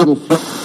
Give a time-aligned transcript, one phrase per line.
[0.00, 0.63] えっ?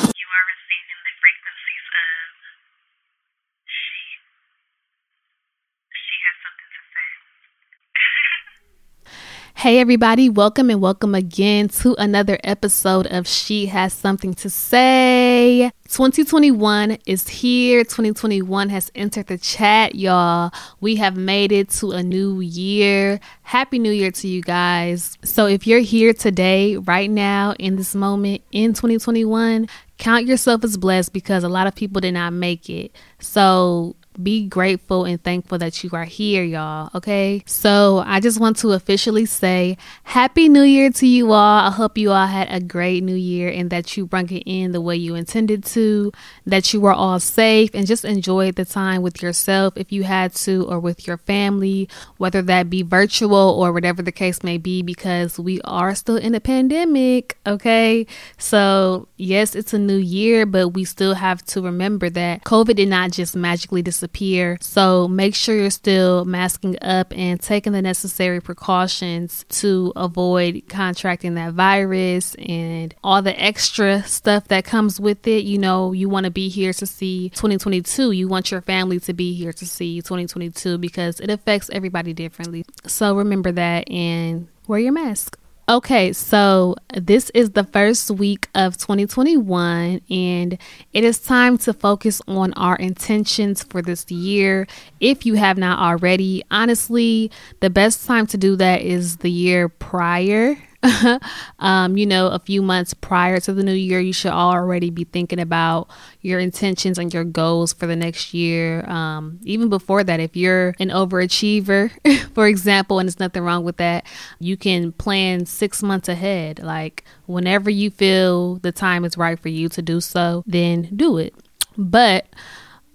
[9.70, 15.72] Hey, everybody, welcome and welcome again to another episode of She Has Something to Say.
[15.90, 17.84] 2021 is here.
[17.84, 20.52] 2021 has entered the chat, y'all.
[20.82, 23.20] We have made it to a new year.
[23.44, 25.20] Happy New Year to you guys.
[25.24, 30.78] So, if you're here today, right now, in this moment in 2021, count yourself as
[30.78, 32.92] blessed because a lot of people did not make it.
[33.20, 36.90] So, be grateful and thankful that you are here, y'all.
[36.94, 37.42] Okay.
[37.46, 41.68] So I just want to officially say Happy New Year to you all.
[41.68, 44.74] I hope you all had a great new year and that you brung it in
[44.74, 46.12] the way you intended to,
[46.46, 50.34] that you were all safe and just enjoyed the time with yourself if you had
[50.34, 54.82] to, or with your family, whether that be virtual or whatever the case may be,
[54.82, 57.38] because we are still in a pandemic.
[57.48, 58.06] Okay.
[58.38, 62.90] So, yes, it's a new year, but we still have to remember that COVID did
[62.90, 64.58] not just magically disappear disappear.
[64.62, 71.36] So make sure you're still masking up and taking the necessary precautions to avoid contracting
[71.36, 75.44] that virus and all the extra stuff that comes with it.
[75.46, 78.12] You know, you want to be here to see 2022.
[78.12, 82.66] You want your family to be here to see 2022 because it affects everybody differently.
[82.86, 85.38] So remember that and wear your mask.
[85.70, 90.58] Okay, so this is the first week of 2021, and
[90.94, 94.66] it is time to focus on our intentions for this year.
[95.00, 99.70] If you have not already, honestly, the best time to do that is the year
[99.70, 100.58] prior
[101.60, 105.04] um, you know, a few months prior to the new year, you should already be
[105.04, 105.90] thinking about
[106.22, 108.86] your intentions and your goals for the next year.
[108.90, 111.92] Um, even before that, if you're an overachiever,
[112.34, 114.06] for example, and there's nothing wrong with that,
[114.40, 116.60] you can plan six months ahead.
[116.60, 121.18] Like whenever you feel the time is right for you to do so, then do
[121.18, 121.34] it.
[121.78, 122.28] But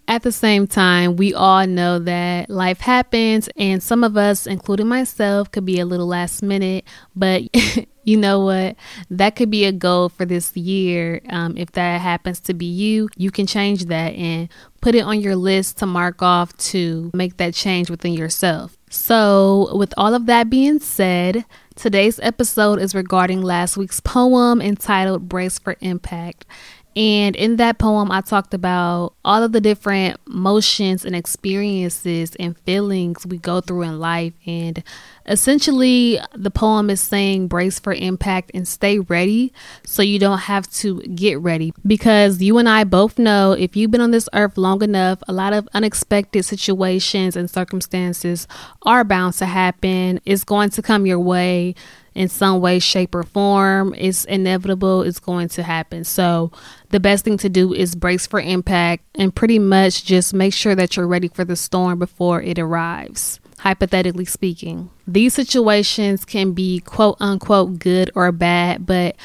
[0.07, 4.87] at the same time, we all know that life happens, and some of us, including
[4.87, 6.85] myself, could be a little last minute.
[7.17, 7.45] But
[8.05, 8.77] you know what?
[9.11, 11.21] That could be a goal for this year.
[11.31, 14.49] Um, if that happens to be you, you can change that and
[14.83, 18.77] put it on your list to mark off to make that change within yourself.
[18.91, 21.45] So, with all of that being said,
[21.75, 26.45] today's episode is regarding last week's poem entitled Brace for Impact.
[26.97, 32.57] And in that poem, I talked about all of the different motions and experiences and
[32.61, 34.33] feelings we go through in life.
[34.47, 34.83] And
[35.27, 39.53] essentially, the poem is saying brace for impact and stay ready
[39.85, 41.73] so you don't have to get ready.
[41.85, 45.33] Because you and I both know if you've been on this earth long enough, a
[45.33, 48.47] lot of unexpected situations and circumstances
[48.83, 50.21] are bound to happen.
[50.25, 51.75] It's going to come your way
[52.15, 53.95] in some way, shape, or form.
[53.97, 56.05] It's inevitable, it's going to happen.
[56.05, 56.53] So,
[56.91, 60.75] the best thing to do is brace for impact and pretty much just make sure
[60.75, 63.41] that you're ready for the storm before it arrives.
[63.59, 69.17] Hypothetically speaking, these situations can be quote unquote good or bad, but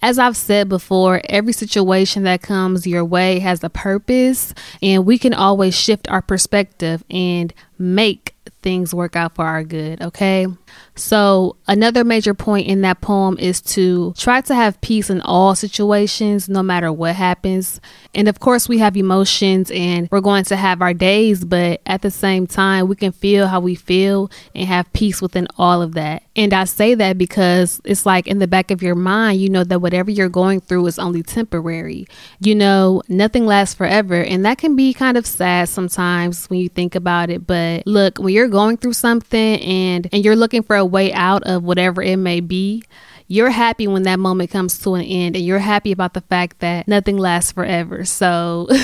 [0.00, 5.18] as I've said before, every situation that comes your way has a purpose, and we
[5.18, 10.46] can always shift our perspective and make things work out for our good, okay?
[10.94, 15.54] So, another major point in that poem is to try to have peace in all
[15.54, 17.80] situations, no matter what happens.
[18.14, 22.02] And of course, we have emotions and we're going to have our days, but at
[22.02, 25.94] the same time, we can feel how we feel and have peace within all of
[25.94, 26.24] that.
[26.34, 29.64] And I say that because it's like in the back of your mind, you know
[29.64, 32.06] that whatever you're going through is only temporary.
[32.40, 34.22] You know, nothing lasts forever.
[34.22, 37.46] And that can be kind of sad sometimes when you think about it.
[37.46, 41.42] But look, when you're going through something and and you're looking for a way out
[41.44, 42.82] of whatever it may be,
[43.26, 46.60] you're happy when that moment comes to an end and you're happy about the fact
[46.60, 48.04] that nothing lasts forever.
[48.04, 48.68] So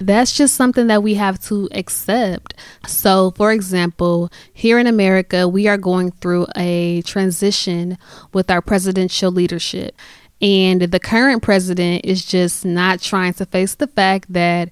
[0.00, 2.54] That's just something that we have to accept.
[2.86, 7.98] So, for example, here in America, we are going through a transition
[8.32, 9.96] with our presidential leadership.
[10.40, 14.70] And the current president is just not trying to face the fact that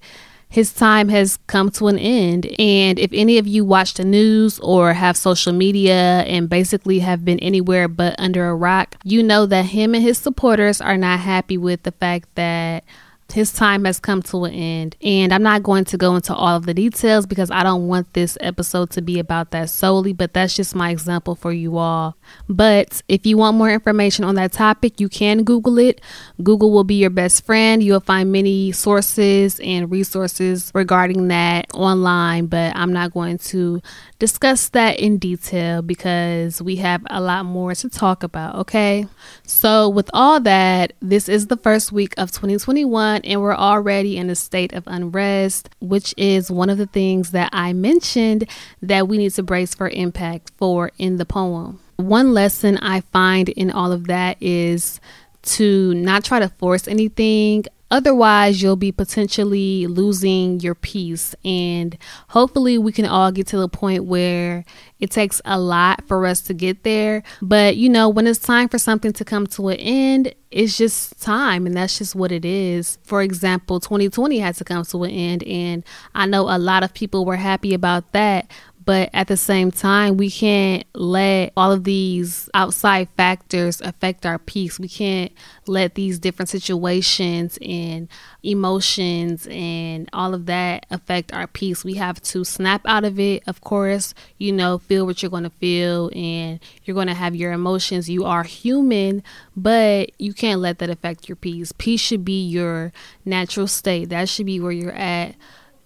[0.55, 2.47] his time has come to an end.
[2.61, 7.25] And if any of you watch the news or have social media and basically have
[7.25, 11.19] been anywhere but under a rock, you know that him and his supporters are not
[11.19, 12.85] happy with the fact that
[13.35, 14.97] his time has come to an end.
[15.03, 18.13] And I'm not going to go into all of the details because I don't want
[18.13, 22.17] this episode to be about that solely, but that's just my example for you all.
[22.49, 26.01] But if you want more information on that topic, you can Google it.
[26.45, 27.83] Google will be your best friend.
[27.83, 33.83] You'll find many sources and resources regarding that online, but I'm not going to
[34.19, 39.07] discuss that in detail because we have a lot more to talk about, okay?
[39.47, 44.31] So, with all that, this is the first week of 2021 and we're already in
[44.31, 48.49] a state of unrest, which is one of the things that I mentioned
[48.83, 51.81] that we need to brace for impact for in the poem.
[51.97, 55.01] One lesson I find in all of that is
[55.43, 57.65] to not try to force anything.
[57.95, 61.33] Otherwise, you'll be potentially losing your peace.
[61.45, 61.97] And
[62.31, 64.65] hopefully, we can all get to the point where
[64.99, 67.23] it takes a lot for us to get there.
[67.41, 71.23] But, you know, when it's time for something to come to an end, it's just
[71.23, 71.67] time.
[71.67, 72.99] And that's just what it is.
[73.05, 75.45] For example, 2020 had to come to an end.
[75.45, 75.85] And
[76.17, 78.51] I know a lot of people were happy about that.
[78.85, 84.39] But at the same time, we can't let all of these outside factors affect our
[84.39, 84.79] peace.
[84.79, 85.33] We can't
[85.67, 88.09] let these different situations and
[88.43, 91.85] emotions and all of that affect our peace.
[91.85, 95.45] We have to snap out of it, of course, you know, feel what you're going
[95.45, 98.11] to feel and you're going to have your emotions.
[98.11, 99.23] You are human,
[99.57, 101.73] but you can't let that affect your peace.
[101.73, 102.93] Peace should be your
[103.25, 105.37] natural state, that should be where you're at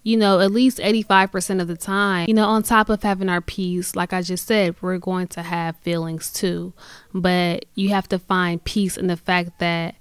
[0.03, 3.41] you know, at least 85% of the time, you know, on top of having our
[3.41, 6.73] peace, like I just said, we're going to have feelings too.
[7.13, 9.95] But you have to find peace in the fact that,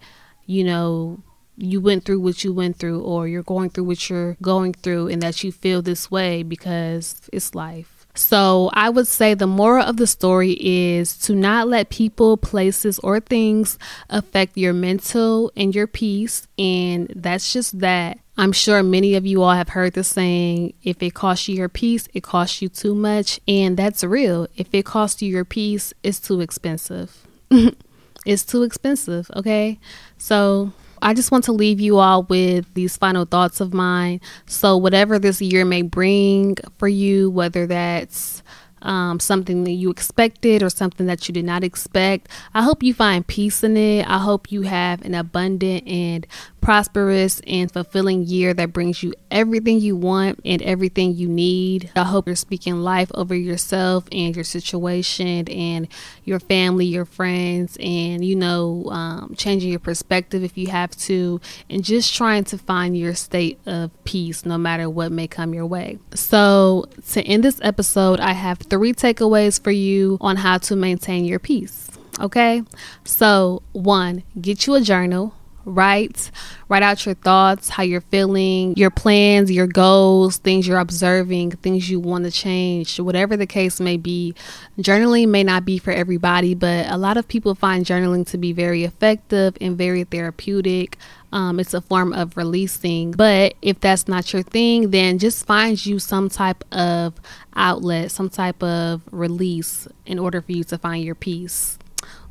[0.47, 1.23] you know,
[1.57, 5.09] you went through what you went through, or you're going through what you're going through,
[5.09, 8.07] and that you feel this way because it's life.
[8.15, 12.99] So I would say the moral of the story is to not let people, places,
[13.01, 13.79] or things
[14.11, 16.47] affect your mental and your peace.
[16.59, 18.19] And that's just that.
[18.39, 21.69] I'm sure many of you all have heard the saying, if it costs you your
[21.69, 23.41] peace, it costs you too much.
[23.49, 24.47] And that's real.
[24.57, 27.27] If it costs you your peace, it's too expensive.
[28.25, 29.81] it's too expensive, okay?
[30.19, 34.21] So I just want to leave you all with these final thoughts of mine.
[34.47, 38.43] So, whatever this year may bring for you, whether that's
[38.83, 42.29] um, something that you expected or something that you did not expect.
[42.55, 44.09] I hope you find peace in it.
[44.09, 46.27] I hope you have an abundant and
[46.69, 51.91] prosperous and fulfilling year that brings you everything you want and everything you need.
[51.97, 55.89] I hope you're speaking life over yourself and your situation and
[56.27, 61.41] your family, your friends, and you know, um, changing your perspective if you have to,
[61.71, 65.65] and just trying to find your state of peace no matter what may come your
[65.65, 65.99] way.
[66.13, 71.25] So, to end this episode, I have three takeaways for you on how to maintain
[71.25, 71.89] your peace.
[72.21, 72.63] Okay,
[73.05, 75.33] so one, get you a journal
[75.75, 76.31] write
[76.69, 81.89] write out your thoughts how you're feeling your plans your goals things you're observing things
[81.91, 82.99] you want to change.
[82.99, 84.35] Whatever the case may be
[84.79, 88.53] journaling may not be for everybody but a lot of people find journaling to be
[88.53, 90.97] very effective and very therapeutic.
[91.31, 93.11] Um, it's a form of releasing.
[93.11, 97.15] But if that's not your thing then just find you some type of
[97.55, 101.79] outlet some type of release in order for you to find your peace.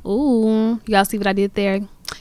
[0.06, 1.80] Ooh, y'all see what I did there?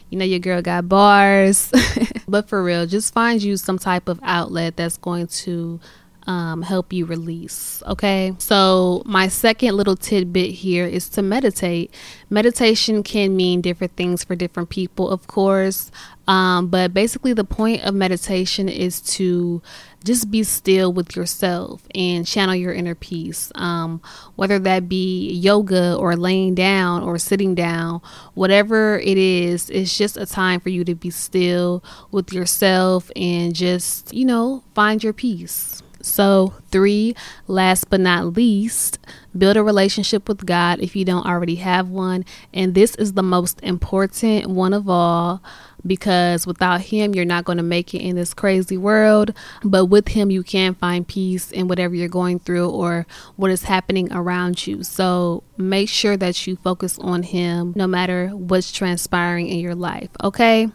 [0.10, 1.72] You know, your girl got bars.
[2.28, 5.80] but for real, just find you some type of outlet that's going to
[6.28, 7.82] um, help you release.
[7.88, 8.34] Okay.
[8.38, 11.94] So, my second little tidbit here is to meditate.
[12.30, 15.90] Meditation can mean different things for different people, of course.
[16.28, 19.62] Um, but basically, the point of meditation is to
[20.04, 23.52] just be still with yourself and channel your inner peace.
[23.56, 24.02] Um,
[24.36, 28.02] whether that be yoga or laying down or sitting down,
[28.34, 33.56] whatever it is, it's just a time for you to be still with yourself and
[33.56, 35.82] just, you know, find your peace.
[36.08, 37.16] So, three,
[37.48, 39.00] last but not least,
[39.38, 42.26] build a relationship with God if you don't already have one.
[42.54, 45.44] And this is the most important one of all
[45.86, 49.34] because without Him, you're not going to make it in this crazy world.
[49.64, 53.06] But with Him, you can find peace in whatever you're going through or
[53.36, 54.84] what is happening around you.
[54.84, 60.10] So make sure that you focus on Him no matter what's transpiring in your life.
[60.24, 60.70] Okay.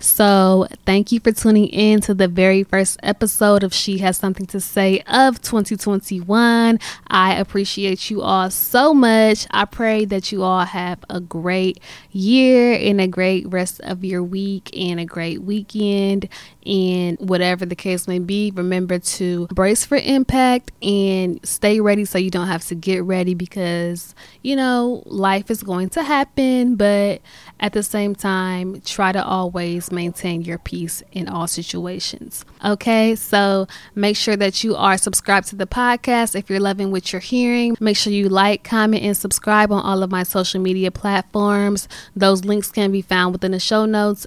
[0.00, 4.46] So, thank you for tuning in to the very first episode of She Has Something
[4.46, 6.78] to Say of 2021.
[7.08, 9.46] I appreciate you all so much.
[9.50, 11.80] I pray that you all have a great
[12.12, 14.22] year and a great rest of your
[14.58, 16.28] week and a great weekend.
[16.66, 22.18] And whatever the case may be, remember to brace for impact and stay ready so
[22.18, 26.76] you don't have to get ready because, you know, life is going to happen.
[26.76, 27.22] But
[27.60, 32.44] at the same time, try to always maintain your peace in all situations.
[32.64, 37.12] Okay, so make sure that you are subscribed to the podcast if you're loving what
[37.12, 37.76] you're hearing.
[37.80, 41.88] Make sure you like, comment, and subscribe on all of my social media platforms.
[42.14, 44.26] Those links can be found within the show notes,